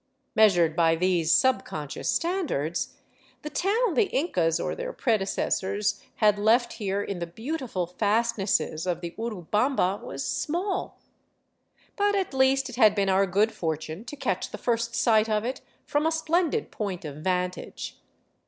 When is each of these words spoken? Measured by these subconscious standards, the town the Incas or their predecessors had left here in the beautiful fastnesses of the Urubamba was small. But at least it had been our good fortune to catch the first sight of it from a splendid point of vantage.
Measured 0.35 0.75
by 0.75 0.95
these 0.95 1.31
subconscious 1.31 2.09
standards, 2.09 2.95
the 3.43 3.51
town 3.51 3.93
the 3.93 4.05
Incas 4.05 4.59
or 4.59 4.73
their 4.73 4.91
predecessors 4.93 6.01
had 6.15 6.39
left 6.39 6.73
here 6.73 7.03
in 7.03 7.19
the 7.19 7.27
beautiful 7.27 7.85
fastnesses 7.85 8.87
of 8.87 9.01
the 9.01 9.11
Urubamba 9.15 10.01
was 10.03 10.27
small. 10.27 10.97
But 11.95 12.15
at 12.15 12.33
least 12.33 12.67
it 12.67 12.77
had 12.77 12.95
been 12.95 13.09
our 13.09 13.27
good 13.27 13.51
fortune 13.51 14.03
to 14.05 14.15
catch 14.15 14.49
the 14.49 14.57
first 14.57 14.95
sight 14.95 15.29
of 15.29 15.45
it 15.45 15.61
from 15.85 16.07
a 16.07 16.11
splendid 16.11 16.71
point 16.71 17.05
of 17.05 17.17
vantage. 17.17 17.99